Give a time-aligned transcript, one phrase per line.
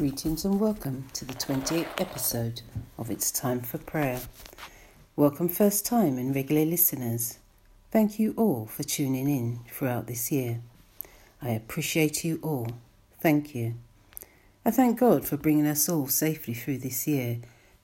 [0.00, 2.62] Greetings and welcome to the 28th episode
[2.96, 4.22] of It's Time for Prayer.
[5.14, 7.38] Welcome, first time and regular listeners.
[7.90, 10.62] Thank you all for tuning in throughout this year.
[11.42, 12.68] I appreciate you all.
[13.20, 13.74] Thank you.
[14.64, 17.36] I thank God for bringing us all safely through this year,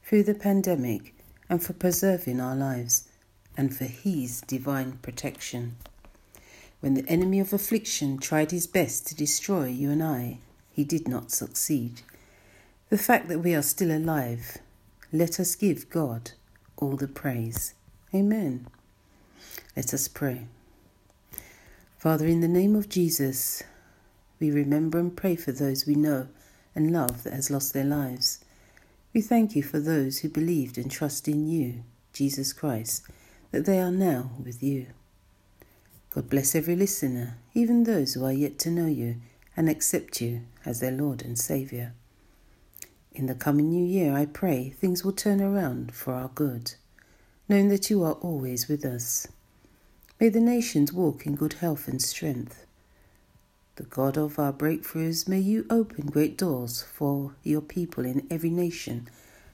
[0.02, 1.14] through the pandemic,
[1.50, 3.10] and for preserving our lives,
[3.58, 5.76] and for His divine protection.
[6.80, 10.38] When the enemy of affliction tried his best to destroy you and I,
[10.76, 12.02] he did not succeed.
[12.88, 14.58] The fact that we are still alive,
[15.12, 16.30] let us give God
[16.76, 17.74] all the praise.
[18.14, 18.68] Amen.
[19.74, 20.46] Let us pray.
[21.98, 23.64] Father, in the name of Jesus,
[24.38, 26.28] we remember and pray for those we know
[26.76, 28.44] and love that has lost their lives.
[29.12, 33.02] We thank you for those who believed and trust in you, Jesus Christ,
[33.50, 34.86] that they are now with you.
[36.10, 39.16] God bless every listener, even those who are yet to know you
[39.56, 41.92] and accept you as their Lord and Saviour.
[43.16, 46.74] In the coming new year, I pray things will turn around for our good,
[47.48, 49.26] knowing that you are always with us.
[50.20, 52.66] May the nations walk in good health and strength.
[53.76, 58.50] The God of our breakthroughs, may you open great doors for your people in every
[58.50, 59.08] nation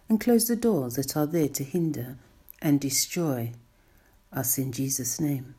[0.09, 2.19] and close the doors that are there to hinder
[2.61, 3.53] and destroy
[4.33, 5.55] us in Jesus' name.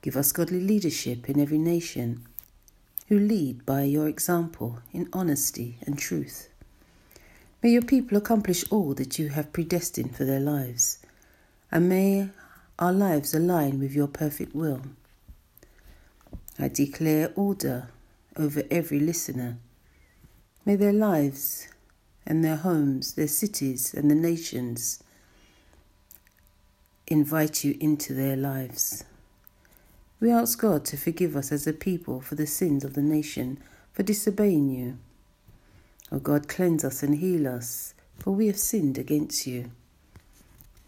[0.00, 2.24] Give us godly leadership in every nation
[3.08, 6.48] who lead by your example in honesty and truth.
[7.66, 11.00] May your people accomplish all that you have predestined for their lives,
[11.72, 12.28] and may
[12.78, 14.82] our lives align with your perfect will.
[16.60, 17.88] I declare order
[18.36, 19.58] over every listener.
[20.64, 21.66] May their lives
[22.24, 25.02] and their homes, their cities, and the nations
[27.08, 29.02] invite you into their lives.
[30.20, 33.58] We ask God to forgive us as a people for the sins of the nation,
[33.92, 34.98] for disobeying you.
[36.12, 39.70] O God, cleanse us and heal us, for we have sinned against you.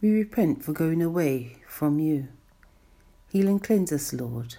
[0.00, 2.28] We repent for going away from you.
[3.30, 4.56] Heal and cleanse us, Lord.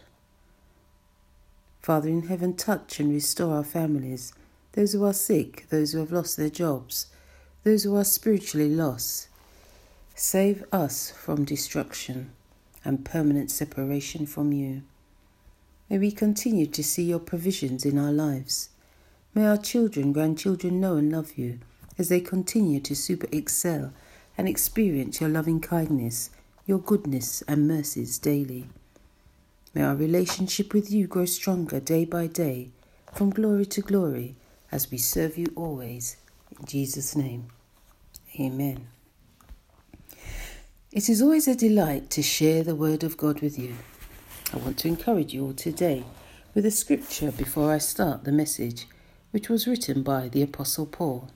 [1.81, 4.33] Father in heaven, touch and restore our families,
[4.73, 7.07] those who are sick, those who have lost their jobs,
[7.63, 9.29] those who are spiritually lost.
[10.13, 12.31] Save us from destruction
[12.83, 14.83] and permanent separation from you.
[15.89, 18.69] May we continue to see your provisions in our lives.
[19.33, 21.59] May our children, grandchildren know and love you
[21.97, 23.93] as they continue to super excel
[24.37, 26.29] and experience your loving kindness,
[26.65, 28.67] your goodness and mercies daily.
[29.73, 32.69] May our relationship with you grow stronger day by day,
[33.13, 34.35] from glory to glory,
[34.71, 36.17] as we serve you always.
[36.57, 37.47] In Jesus' name,
[38.39, 38.87] amen.
[40.91, 43.75] It is always a delight to share the Word of God with you.
[44.51, 46.03] I want to encourage you all today
[46.55, 48.87] with a scripture before I start the message,
[49.31, 51.29] which was written by the Apostle Paul,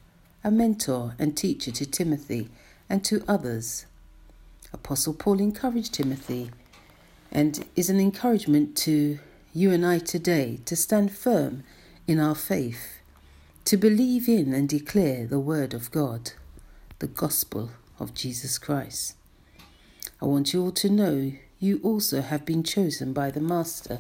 [0.44, 2.50] a mentor and teacher to Timothy
[2.90, 3.86] and to others.
[4.74, 6.52] Apostle Paul encouraged Timothy
[7.32, 9.20] and is an encouragement to
[9.54, 11.64] you and I today to stand firm
[12.08, 13.00] in our faith,
[13.66, 16.32] to believe in and declare the Word of God,
[17.00, 19.16] the gospel of Jesus Christ.
[20.22, 24.00] I want you all to know you also have been chosen by the Master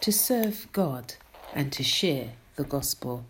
[0.00, 1.14] to serve God
[1.54, 3.24] and to share the gospel,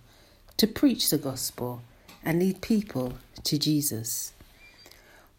[0.57, 1.83] to preach the gospel
[2.25, 3.15] and lead people
[3.45, 4.33] to Jesus.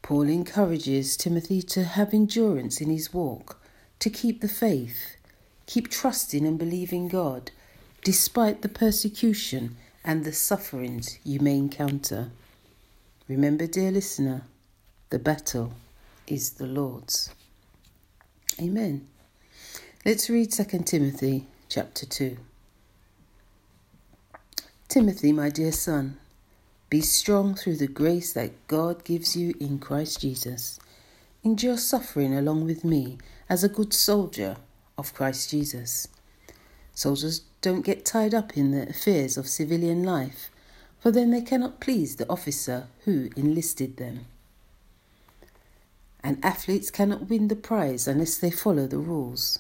[0.02, 3.62] Paul encourages Timothy to have endurance in his walk,
[4.00, 5.16] to keep the faith,
[5.66, 7.52] keep trusting and believing God,
[8.04, 12.32] despite the persecution and the sufferings you may encounter.
[13.30, 14.44] Remember, dear listener,
[15.10, 15.72] the battle
[16.28, 17.30] is the Lord's.
[18.60, 19.08] Amen.
[20.06, 22.38] Let's read 2 Timothy chapter 2.
[24.94, 26.18] Timothy, my dear son,
[26.92, 30.80] be strong through the grace that God gives you in Christ Jesus.
[31.44, 33.18] Endure suffering along with me
[33.50, 34.58] as a good soldier
[34.96, 36.10] of Christ Jesus.
[36.94, 40.52] Soldiers don't get tied up in the affairs of civilian life,
[41.00, 44.28] for then they cannot please the officer who enlisted them
[46.24, 49.58] and athletes cannot win the prize unless they follow the rules.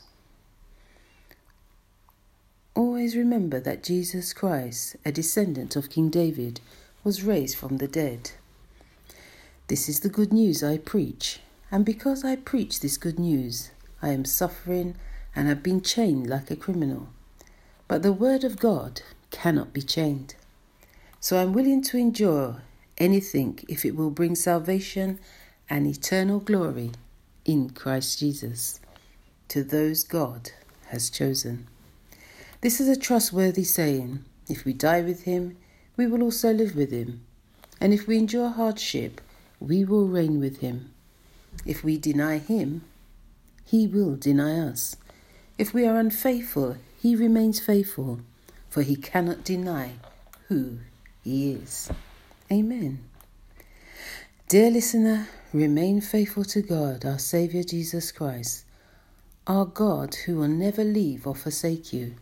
[2.75, 6.59] Always remember that Jesus Christ, a descendant of King David,
[7.03, 8.31] was raised from the dead.
[9.67, 11.39] This is the good news I preach,
[11.71, 13.69] and because I preach this good news,
[14.01, 14.95] I am suffering
[15.35, 17.09] and have been chained like a criminal.
[17.87, 20.33] But the word of God cannot be chained.
[21.19, 22.63] So I'm willing to endure
[22.97, 25.19] anything if it will bring salvation
[25.69, 26.91] and eternal glory
[27.45, 28.79] in Christ Jesus
[29.49, 30.51] to those God
[30.87, 31.67] has chosen.
[32.63, 34.23] This is a trustworthy saying.
[34.47, 35.57] If we die with him,
[35.97, 37.25] we will also live with him.
[37.81, 39.19] And if we endure hardship,
[39.59, 40.93] we will reign with him.
[41.65, 42.85] If we deny him,
[43.65, 44.95] he will deny us.
[45.57, 48.21] If we are unfaithful, he remains faithful,
[48.69, 49.95] for he cannot deny
[50.47, 50.77] who
[51.21, 51.91] he is.
[52.49, 53.03] Amen.
[54.47, 58.63] Dear listener, remain faithful to God, our Saviour Jesus Christ,
[59.47, 62.15] our God who will never leave or forsake you.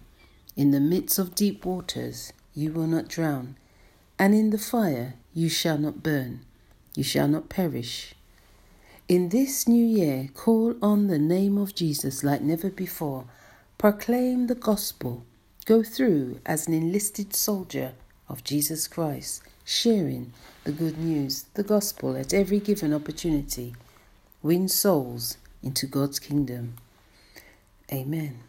[0.55, 3.55] In the midst of deep waters, you will not drown,
[4.19, 6.41] and in the fire, you shall not burn,
[6.95, 8.13] you shall not perish.
[9.07, 13.25] In this new year, call on the name of Jesus like never before.
[13.77, 15.23] Proclaim the gospel.
[15.65, 17.93] Go through as an enlisted soldier
[18.27, 20.33] of Jesus Christ, sharing
[20.63, 23.73] the good news, the gospel at every given opportunity.
[24.43, 26.75] Win souls into God's kingdom.
[27.91, 28.39] Amen.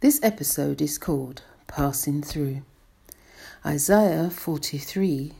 [0.00, 2.60] This episode is called Passing Through.
[3.64, 5.32] Isaiah 43,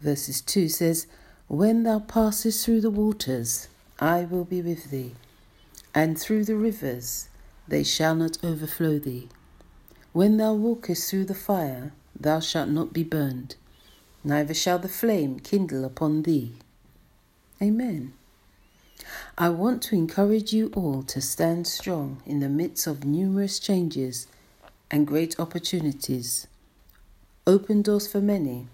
[0.00, 1.08] verses 2 says,
[1.48, 3.66] When thou passest through the waters,
[3.98, 5.16] I will be with thee,
[5.92, 7.28] and through the rivers,
[7.66, 9.28] they shall not overflow thee.
[10.12, 13.56] When thou walkest through the fire, thou shalt not be burned,
[14.22, 16.52] neither shall the flame kindle upon thee.
[17.60, 18.12] Amen.
[19.36, 24.26] I want to encourage you all to stand strong in the midst of numerous changes
[24.90, 26.46] and great opportunities
[27.48, 28.66] open doors for many,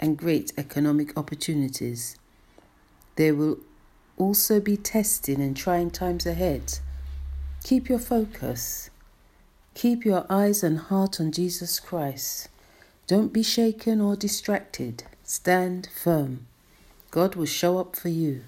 [0.00, 2.16] and great economic opportunities.
[3.14, 3.58] There will
[4.18, 6.80] also be testing and trying times ahead.
[7.62, 8.90] Keep your focus.
[9.74, 12.48] Keep your eyes and heart on Jesus Christ.
[13.06, 15.04] Don't be shaken or distracted.
[15.22, 16.48] Stand firm.
[17.12, 18.42] God will show up for you,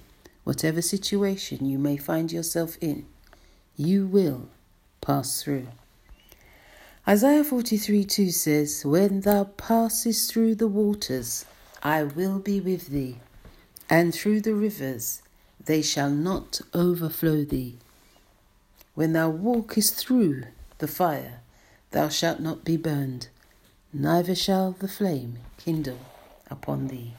[0.49, 3.05] whatever situation you may find yourself in.
[3.77, 4.49] You will
[5.03, 5.69] pass through.
[7.07, 11.45] Isaiah 43 2 says, When thou passest through the waters,
[11.83, 13.19] I will be with thee,
[13.91, 15.21] and through the rivers,
[15.63, 17.77] they shall not overflow thee.
[18.95, 20.45] When thou walkest through
[20.79, 21.41] the fire,
[21.91, 23.29] thou shalt not be burned,
[23.93, 26.01] neither shall the flame kindle
[26.51, 27.13] upon thee.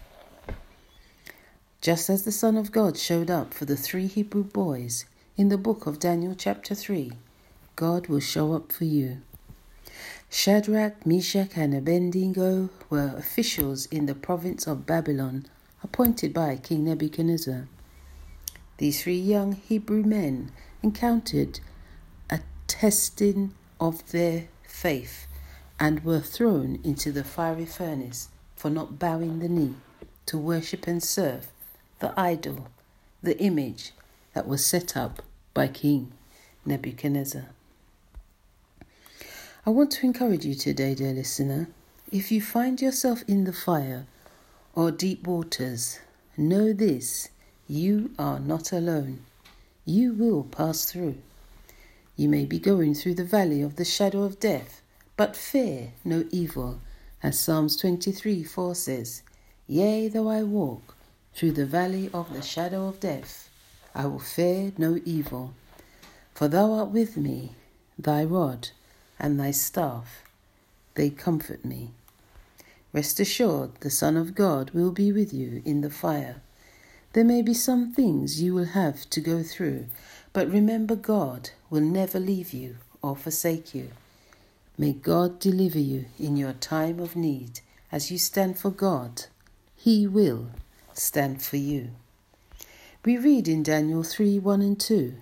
[1.82, 5.06] Just as the Son of God showed up for the three Hebrew boys
[5.38, 7.14] in the book of Daniel, chapter 3,
[7.78, 9.22] God will show up for you.
[10.30, 15.46] Shadrach, Meshach, and Abednego were officials in the province of Babylon
[15.82, 17.70] appointed by King Nebuchadnezzar.
[18.78, 20.52] These three young Hebrew men
[20.84, 21.62] encountered
[22.30, 25.28] a testing of their faith
[25.80, 28.28] and were thrown into the fiery furnace
[28.58, 29.76] for not bowing the knee
[30.26, 31.48] to worship and serve
[32.00, 32.68] the idol,
[33.22, 33.92] the image
[34.34, 35.22] that was set up
[35.54, 36.12] by King
[36.66, 37.48] Nebuchadnezzar.
[39.66, 41.68] I want to encourage you today, dear listener.
[42.10, 44.06] If you find yourself in the fire
[44.74, 46.00] or deep waters,
[46.38, 47.30] know this
[47.68, 49.26] you are not alone.
[49.86, 51.18] You will pass through.
[52.16, 54.82] You may be going through the valley of the shadow of death,
[55.18, 56.80] but fear no evil,
[57.22, 59.22] as Psalms 23 4 says,
[59.68, 60.96] Yea, though I walk
[61.34, 63.50] through the valley of the shadow of death,
[63.96, 65.54] I will fear no evil.
[66.34, 67.52] For thou art with me,
[67.98, 68.70] thy rod
[69.20, 70.24] and thy staff,
[70.96, 71.92] they comfort me.
[72.92, 76.42] Rest assured, the Son of God will be with you in the fire.
[77.14, 79.88] There may be some things you will have to go through,
[80.34, 83.90] but remember God will never leave you or forsake you.
[84.78, 87.60] May God deliver you in your time of need
[87.92, 89.26] as you stand for God.
[89.76, 90.48] He will
[91.00, 91.90] stand for you.
[93.06, 95.16] We read in Daniel 3 1 and 2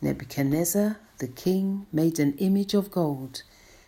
[0.00, 3.42] Nebuchadnezzar the king made an image of gold,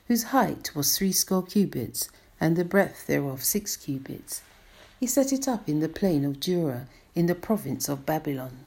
[0.07, 2.09] whose height was threescore cubits,
[2.40, 4.40] and the breadth thereof six cubits.
[4.99, 8.64] He set it up in the plain of Dura, in the province of Babylon.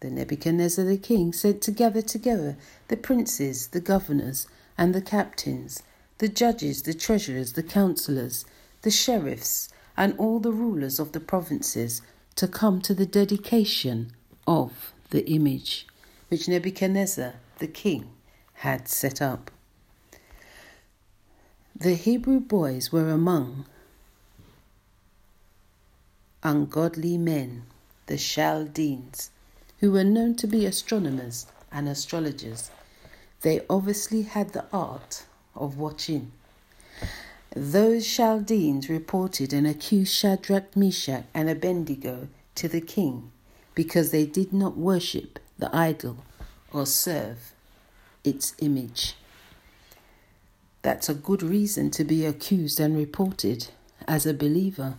[0.00, 2.56] Then Nebuchadnezzar the king sent to gather together
[2.88, 5.82] the princes, the governors, and the captains,
[6.18, 8.44] the judges, the treasurers, the councillors,
[8.82, 9.68] the sheriffs,
[10.00, 12.00] and all the rulers of the provinces
[12.34, 14.10] to come to the dedication
[14.46, 15.86] of the image
[16.28, 18.08] which Nebuchadnezzar the king
[18.54, 19.50] had set up.
[21.76, 23.66] The Hebrew boys were among
[26.42, 27.64] ungodly men,
[28.06, 29.30] the Chaldeans,
[29.80, 32.70] who were known to be astronomers and astrologers.
[33.42, 36.32] They obviously had the art of watching.
[37.56, 43.32] Those Chaldeans reported and accused Shadrach, Meshach, and Abednego to the king
[43.74, 46.18] because they did not worship the idol
[46.72, 47.52] or serve
[48.22, 49.16] its image.
[50.82, 53.68] That's a good reason to be accused and reported
[54.06, 54.94] as a believer.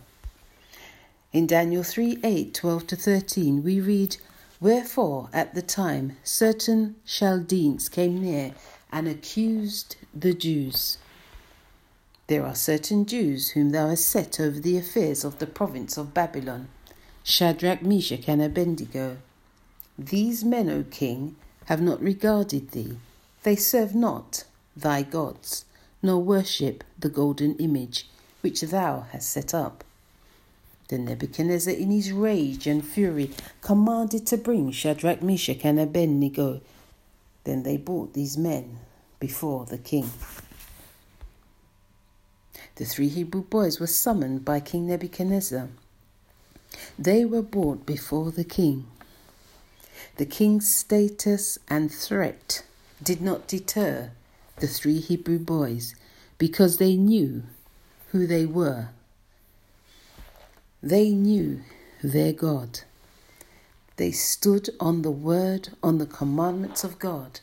[1.32, 4.18] In Daniel 3 8, 12 to 13, we read,
[4.60, 8.52] Wherefore at the time certain Chaldeans came near
[8.92, 10.98] and accused the Jews.
[12.32, 16.14] There are certain Jews whom thou hast set over the affairs of the province of
[16.14, 16.68] Babylon,
[17.22, 19.18] Shadrach, Meshach, and Abednego.
[19.98, 21.36] These men, O king,
[21.66, 22.96] have not regarded thee.
[23.42, 25.66] They serve not thy gods,
[26.02, 28.08] nor worship the golden image
[28.40, 29.84] which thou hast set up.
[30.88, 36.62] Then Nebuchadnezzar, in his rage and fury, commanded to bring Shadrach, Meshach, and Abednego.
[37.44, 38.78] Then they brought these men
[39.20, 40.08] before the king.
[42.76, 45.68] The three Hebrew boys were summoned by King Nebuchadnezzar.
[46.98, 48.86] They were brought before the king.
[50.16, 52.64] The king's status and threat
[53.02, 54.12] did not deter
[54.56, 55.94] the three Hebrew boys
[56.38, 57.42] because they knew
[58.10, 58.88] who they were.
[60.82, 61.60] They knew
[62.02, 62.80] their God.
[63.96, 67.40] They stood on the word, on the commandments of God,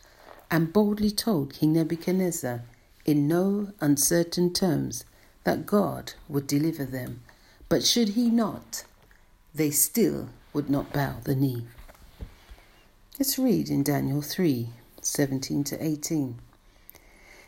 [0.49, 2.63] and boldly told King Nebuchadnezzar
[3.05, 5.05] in no uncertain terms
[5.49, 7.21] that God would deliver them.
[7.69, 8.83] But should he not,
[9.51, 11.65] they still would not bow the knee.
[13.17, 14.69] Let's read in Daniel 3
[15.01, 16.35] 17 to 18.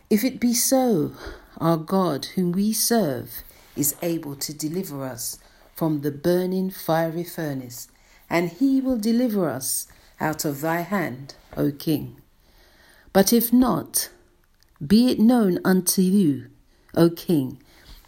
[0.10, 1.12] If it be so,
[1.60, 3.44] our God, whom we serve,
[3.76, 5.38] is able to deliver us
[5.76, 7.88] from the burning fiery furnace,
[8.32, 9.86] and he will deliver us
[10.20, 12.16] out of thy hand, O King.
[13.14, 14.10] But if not,
[14.86, 16.48] be it known unto you,
[16.96, 17.60] O King,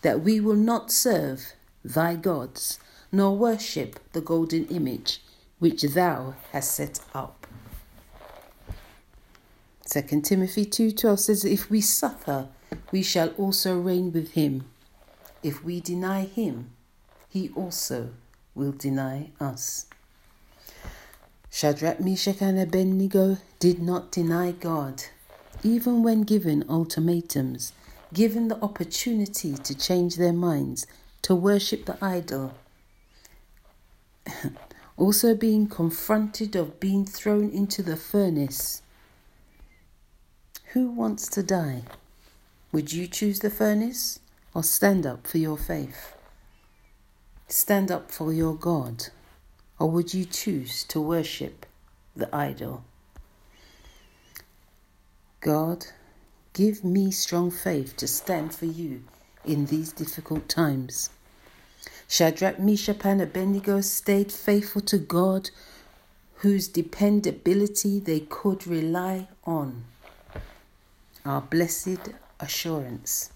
[0.03, 2.79] that we will not serve thy gods,
[3.12, 5.22] nor worship the golden image
[5.60, 7.48] which thou hast set up.
[9.89, 12.48] 2 Timothy 2:12 says if we suffer
[12.91, 14.65] we shall also reign with him
[15.43, 16.72] if we deny him
[17.29, 18.10] he also
[18.55, 19.86] will deny us
[21.51, 25.03] Shadrach Meshach and Abednego did not deny God
[25.63, 27.74] even when given ultimatums
[28.13, 30.86] given the opportunity to change their minds
[31.22, 32.53] to worship the idol
[34.98, 38.84] also being confronted of being thrown into the furnace
[40.74, 41.84] who wants to die?
[42.72, 44.20] Would you choose the furnace
[44.55, 46.15] or stand up for your faith?
[47.48, 49.10] Stand up for your God,
[49.77, 51.67] or would you choose to worship
[52.15, 52.84] the idol?
[55.41, 55.86] God,
[56.53, 59.03] give me strong faith to stand for you
[59.43, 61.10] in these difficult times.
[62.07, 65.50] Shadrach, Meshach, and Abednego stayed faithful to God,
[66.38, 69.86] whose dependability they could rely on
[71.25, 73.31] our blessed assurance.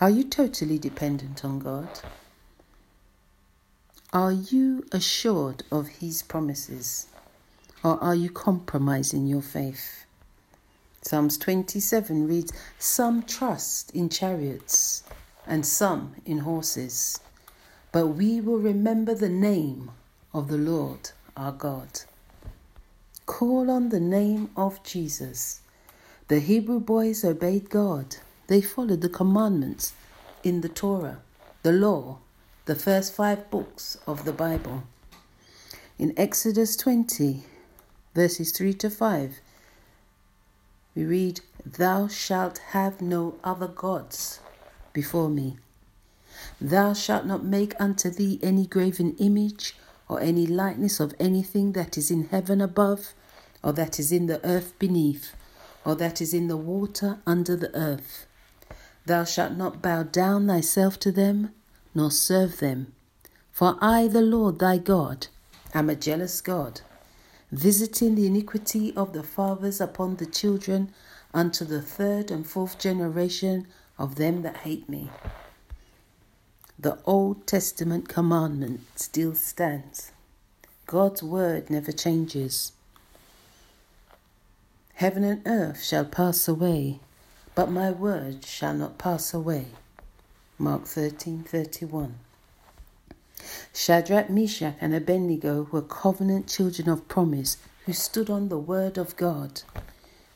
[0.00, 1.88] Are you totally dependent on God?
[4.12, 7.06] Are you assured of His promises?
[7.82, 10.04] Or are you compromising your faith?
[11.02, 15.02] Psalms 27 reads Some trust in chariots
[15.46, 17.20] and some in horses,
[17.92, 19.90] but we will remember the name
[20.32, 22.02] of the Lord our God.
[23.26, 25.62] Call on the name of Jesus
[26.30, 28.14] the Hebrew boys obeyed God.
[28.46, 29.94] They followed the commandments
[30.44, 31.22] in the Torah,
[31.64, 32.18] the law,
[32.66, 34.84] the first five books of the Bible.
[35.98, 37.42] In Exodus 20,
[38.14, 39.40] verses 3 to 5,
[40.94, 44.40] we read, Thou shalt have no other gods
[44.92, 45.58] before me.
[46.60, 49.76] Thou shalt not make unto thee any graven image
[50.08, 53.14] or any likeness of anything that is in heaven above
[53.62, 55.34] or that is in the earth beneath
[55.84, 58.26] or that is in the water under the earth.
[59.06, 61.52] Thou shalt not bow down thyself to them,
[61.94, 62.92] nor serve them.
[63.50, 65.28] For I, the Lord thy God,
[65.74, 66.82] am a jealous God,
[67.50, 70.92] visiting the iniquity of the fathers upon the children
[71.34, 73.66] unto the third and fourth generation
[73.98, 75.10] of them that hate me.
[76.78, 80.12] The Old Testament commandment still stands.
[80.86, 82.72] God's word never changes.
[84.94, 87.00] Heaven and earth shall pass away,
[87.54, 89.66] but my word shall not pass away.
[90.58, 92.14] Mark 13:31.
[93.72, 97.56] Shadrach, Meshach, and Abednego were covenant children of promise
[97.86, 99.62] who stood on the word of God.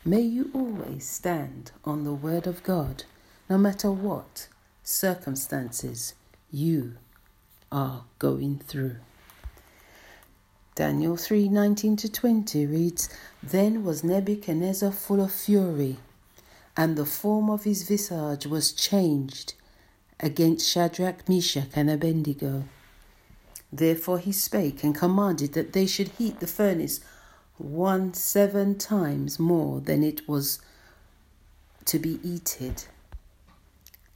[0.04, 3.04] May you always stand on the word of God,
[3.48, 4.48] no matter what
[4.82, 6.14] circumstances
[6.50, 6.96] you
[7.72, 8.96] are going through.
[10.74, 13.08] Daniel 3:19 to 20 reads,
[13.42, 15.98] Then was Nebuchadnezzar full of fury,
[16.76, 19.54] and the form of his visage was changed
[20.20, 22.64] against Shadrach, Meshach, and Abednego.
[23.76, 27.00] Therefore he spake and commanded that they should heat the furnace
[27.58, 30.60] one seven times more than it was
[31.86, 32.84] to be eated.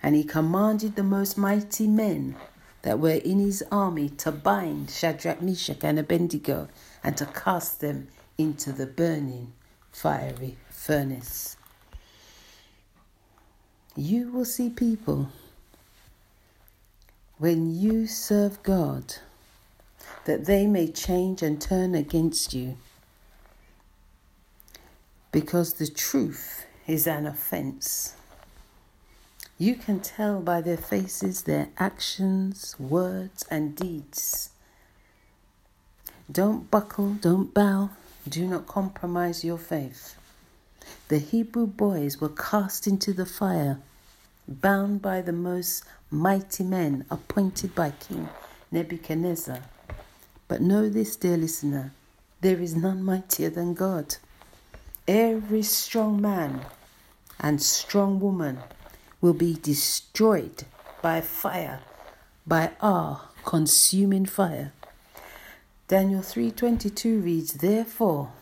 [0.01, 2.37] And he commanded the most mighty men
[2.83, 6.69] that were in his army to bind Shadrach, Meshach, and Abednego
[7.03, 8.07] and to cast them
[8.39, 9.55] into the burning
[9.91, 11.57] fiery furnace.
[13.97, 15.33] You will see people
[17.39, 19.17] when you serve God
[20.29, 22.77] that they may change and turn against you
[25.33, 28.15] because the truth is an offense.
[29.57, 34.51] You can tell by their faces, their actions, words, and deeds.
[36.31, 37.89] Don't buckle, don't bow,
[38.29, 40.15] do not compromise your faith.
[41.09, 43.79] The Hebrew boys were cast into the fire,
[44.47, 48.29] bound by the most mighty men appointed by King
[48.71, 49.63] Nebuchadnezzar.
[50.49, 51.93] But know this, dear listener,
[52.41, 54.17] there is none mightier than God.
[55.07, 56.63] Every strong man
[57.39, 58.59] and strong woman
[59.21, 60.65] will be destroyed
[61.03, 61.81] by fire,
[62.47, 64.73] by our consuming fire.
[65.87, 68.33] Daniel 3:22 reads, "Therefore,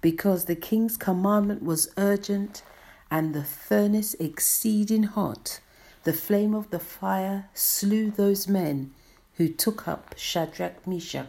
[0.00, 2.62] because the king's commandment was urgent
[3.10, 5.60] and the furnace exceeding hot,
[6.04, 8.92] the flame of the fire slew those men
[9.36, 11.28] who took up Shadrach, Meshach,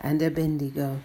[0.00, 1.00] and Abednego.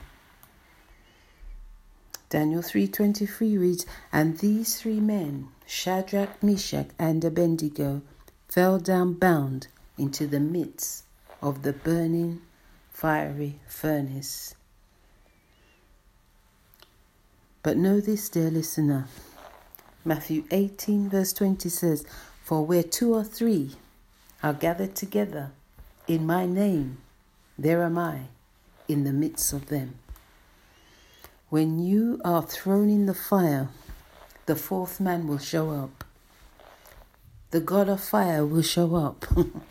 [2.29, 8.01] Daniel 3:23 reads, "And these three men, Shadrach, Meshach, and Abednego,
[8.47, 11.03] fell down bound into the midst
[11.41, 12.41] of the burning
[12.89, 14.55] fiery furnace."
[17.63, 19.07] But know this, dear listener.
[20.05, 22.05] Matthew 18, verse 20 says,
[22.41, 23.75] For where two or three
[24.41, 25.51] are gathered together
[26.07, 26.97] in my name,
[27.57, 28.21] there am I
[28.87, 29.95] in the midst of them.
[31.49, 33.69] When you are thrown in the fire,
[34.45, 36.05] the fourth man will show up.
[37.51, 39.25] The God of fire will show up.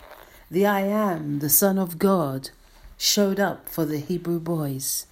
[0.51, 2.51] the I am, the Son of God,
[2.97, 5.07] showed up for the Hebrew boys.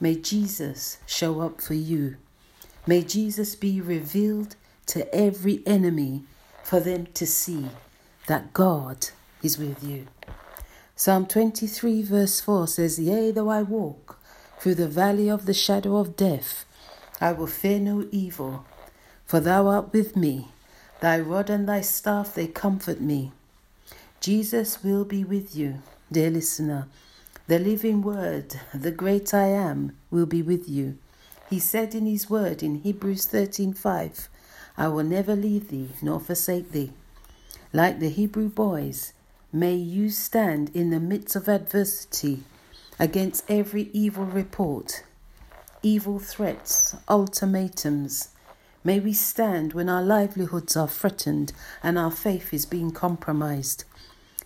[0.00, 2.16] May Jesus show up for you.
[2.86, 6.24] May Jesus be revealed to every enemy
[6.62, 7.68] for them to see
[8.26, 9.08] that God
[9.42, 10.06] is with you.
[10.96, 14.16] Psalm 23, verse 4 says, Yea, though I walk
[14.60, 16.64] through the valley of the shadow of death,
[17.20, 18.64] I will fear no evil,
[19.26, 20.52] for thou art with me.
[21.00, 23.32] Thy rod and thy staff, they comfort me.
[24.20, 26.86] Jesus will be with you, dear listener.
[27.48, 30.96] The living word, the great I am, will be with you.
[31.50, 34.28] He said in his word in Hebrews 13:5,
[34.76, 36.92] I will never leave thee nor forsake thee.
[37.72, 39.12] Like the Hebrew boys,
[39.56, 42.42] May you stand in the midst of adversity
[42.98, 45.04] against every evil report,
[45.80, 48.30] evil threats, ultimatums.
[48.82, 51.52] May we stand when our livelihoods are threatened
[51.84, 53.84] and our faith is being compromised.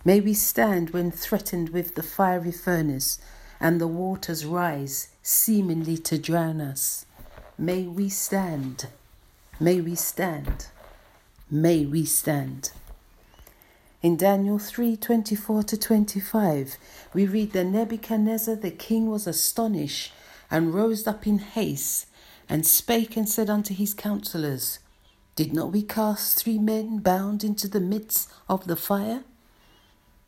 [0.05, 3.17] May we stand when threatened with the fiery furnace
[3.59, 7.07] and the waters rise, seemingly to drown us.
[7.57, 8.85] May we stand.
[9.59, 10.67] May we stand.
[11.49, 12.69] May we stand.
[14.01, 16.77] In Daniel 3 24 to 25,
[17.13, 20.13] we read that Nebuchadnezzar the king was astonished
[20.49, 22.05] and rose up in haste
[22.47, 24.79] and spake and said unto his counselors,
[25.35, 29.25] Did not we cast three men bound into the midst of the fire?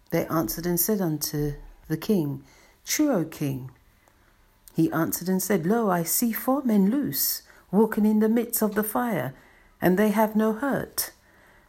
[0.09, 1.53] They answered and said unto
[1.87, 2.43] the king,
[2.85, 3.71] True, O king.
[4.75, 8.75] He answered and said, Lo, I see four men loose, walking in the midst of
[8.75, 9.33] the fire,
[9.81, 11.11] and they have no hurt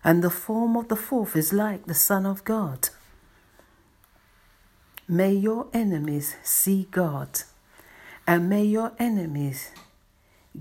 [0.05, 2.89] and the form of the fourth is like the Son of God.
[5.09, 7.43] May your enemies see God,
[8.27, 9.71] and may your enemies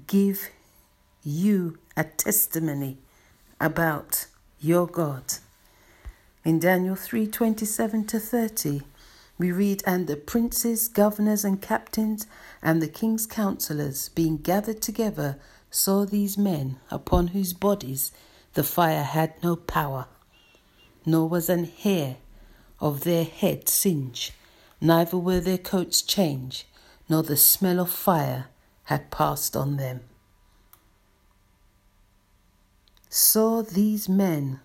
[0.07, 0.49] give
[1.23, 2.97] you a testimony
[3.59, 4.25] about
[4.59, 5.35] your God.
[6.43, 8.81] In Daniel 3:27 to 30,
[9.37, 12.27] we read, And the princes, governors, and captains,
[12.61, 15.37] and the king's counselors, being gathered together,
[15.69, 18.11] saw these men upon whose bodies
[18.53, 20.07] the fire had no power,
[21.05, 22.17] nor was an hair
[22.79, 24.33] of their head singed,
[24.79, 26.65] neither were their coats changed,
[27.07, 28.47] nor the smell of fire
[28.85, 30.01] had passed on them.
[33.09, 34.59] Saw these men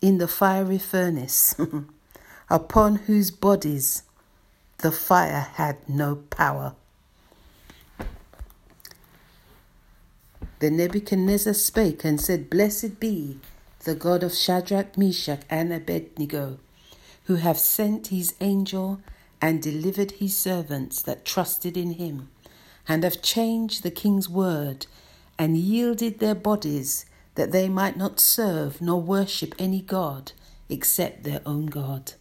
[0.00, 1.54] in the fiery furnace,
[2.50, 4.02] upon whose bodies
[4.78, 6.74] the fire had no power.
[10.60, 13.38] Then Nebuchadnezzar spake and said, Blessed be
[13.84, 16.58] the God of Shadrach, Meshach, and Abednego,
[17.24, 19.00] who have sent his angel
[19.40, 22.28] and delivered his servants that trusted in him,
[22.86, 24.86] and have changed the king's word,
[25.38, 30.32] and yielded their bodies, that they might not serve nor worship any God
[30.68, 32.12] except their own God.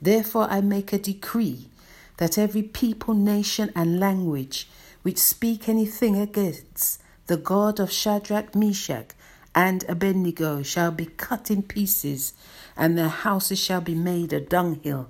[0.00, 1.70] Therefore I make a decree
[2.18, 4.68] that every people, nation, and language
[5.02, 9.10] which speak anything against the God of Shadrach, Meshach,
[9.54, 12.34] and Abednego shall be cut in pieces,
[12.76, 15.08] and their houses shall be made a dunghill,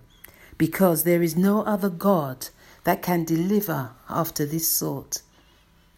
[0.59, 2.49] because there is no other God
[2.85, 5.23] that can deliver after this sort.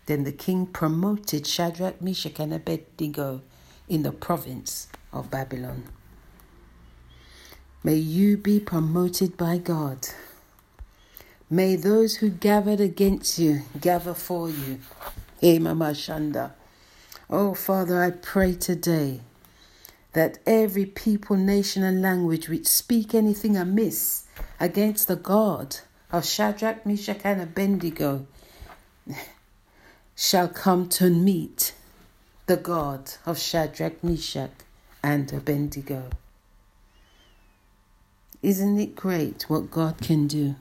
[0.07, 3.43] Then the king promoted Shadrach, Meshach, and Abednego
[3.89, 5.85] in the province of Babylon.
[7.83, 10.09] May you be promoted by God.
[11.51, 14.81] May those who gathered against you gather for you.
[15.47, 16.51] Eh, hey, Shanda.
[17.31, 19.21] Oh, Father, I pray today
[20.13, 24.25] that every people, nation, and language which speak anything amiss
[24.59, 25.77] against the God
[26.11, 28.27] of Shadrach, Meshach, and Abednego
[30.17, 31.75] shall come to meet
[32.47, 34.51] the God of Shadrach, Meshach,
[35.01, 36.11] and Abednego.
[38.43, 40.57] Isn't it great what God can do?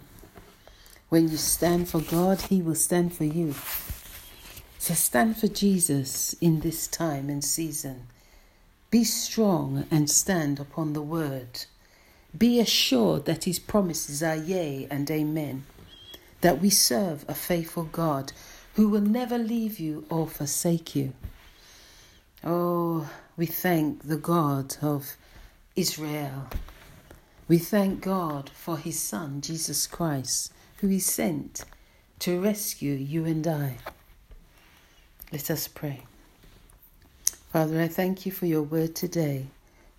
[1.10, 3.56] When you stand for God, He will stand for you.
[4.78, 8.08] So stand for Jesus in this time and season.
[8.92, 11.66] Be strong and stand upon the word.
[12.38, 15.66] Be assured that his promises are yea and amen.
[16.42, 18.32] That we serve a faithful God
[18.76, 21.14] who will never leave you or forsake you.
[22.44, 25.16] Oh, we thank the God of
[25.76, 26.48] Israel.
[27.48, 31.64] We thank God for his Son, Jesus Christ, who he sent
[32.20, 33.78] to rescue you and I.
[35.32, 36.04] Let us pray.
[37.52, 39.48] Father, I thank you for your word today,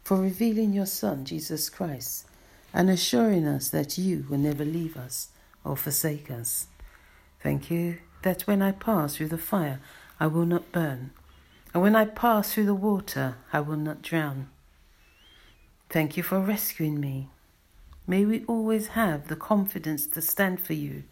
[0.05, 2.27] for revealing your Son, Jesus Christ,
[2.73, 5.29] and assuring us that you will never leave us
[5.65, 6.69] or forsake us.
[7.43, 9.81] Thank you that when I pass through the fire,
[10.21, 11.11] I will not burn,
[11.75, 14.49] and when I pass through the water, I will not drown.
[15.91, 17.31] Thank you for rescuing me.
[18.07, 21.03] May we always have the confidence to stand for you,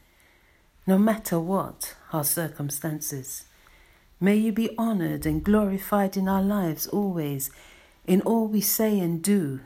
[0.87, 3.45] no matter what our circumstances.
[4.25, 7.51] May you be honored and glorified in our lives always,
[8.07, 9.61] in all we say and do,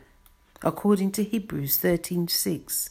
[0.65, 2.91] according to Hebrews 13:6,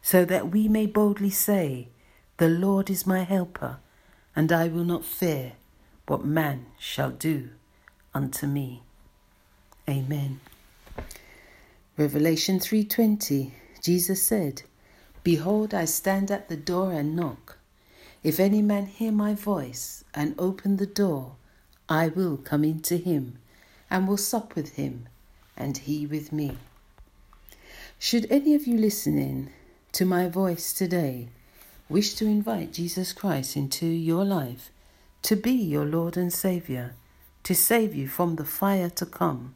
[0.00, 1.88] so that we may boldly say,
[2.36, 3.80] The Lord is my helper,
[4.36, 5.54] and I will not fear
[6.06, 7.50] what man shall do
[8.14, 8.84] unto me.
[9.88, 10.38] Amen.
[11.96, 14.62] Revelation 3:20 Jesus said,
[15.24, 17.58] Behold I stand at the door and knock.
[18.22, 21.34] If any man hear my voice and open the door,
[21.88, 23.38] I will come in to him
[23.90, 25.08] and will sup with him,
[25.56, 26.56] and he with me.
[27.98, 29.50] Should any of you listening
[29.92, 31.28] to my voice today
[31.88, 34.70] wish to invite Jesus Christ into your life,
[35.22, 36.94] to be your Lord and Saviour,
[37.42, 39.54] to save you from the fire to come,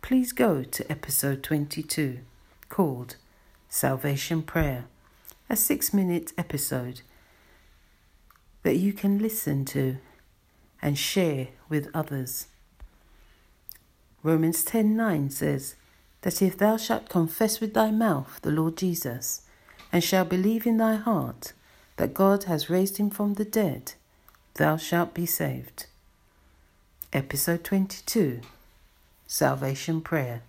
[0.00, 2.20] please go to episode 22
[2.68, 3.16] called
[3.68, 4.84] Salvation Prayer,
[5.50, 7.02] a six minute episode
[8.62, 9.96] that you can listen to
[10.82, 12.46] and share with others.
[14.22, 15.76] Romans 10:9 says
[16.22, 19.42] that if thou shalt confess with thy mouth the Lord Jesus
[19.92, 21.52] and shalt believe in thy heart
[21.96, 23.94] that God has raised him from the dead,
[24.54, 25.86] thou shalt be saved.
[27.12, 28.40] Episode 22
[29.26, 30.42] Salvation Prayer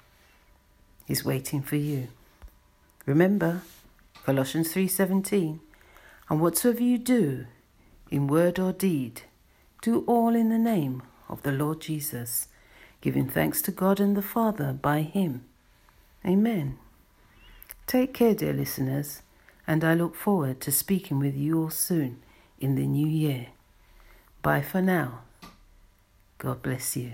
[1.07, 2.07] is waiting for you.
[3.05, 3.61] Remember
[4.25, 5.59] Colossians 3:17
[6.29, 7.47] and whatsoever you do
[8.11, 9.23] in word or deed,
[9.81, 12.49] do all in the name of the Lord Jesus,
[12.99, 15.45] giving thanks to God and the Father by Him.
[16.25, 16.77] Amen.
[17.87, 19.21] Take care, dear listeners,
[19.65, 22.21] and I look forward to speaking with you all soon
[22.59, 23.47] in the new year.
[24.41, 25.21] Bye for now.
[26.37, 27.13] God bless you.